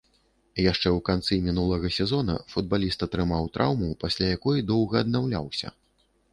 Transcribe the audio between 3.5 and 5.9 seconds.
траўму, пасля якой доўга аднаўляўся.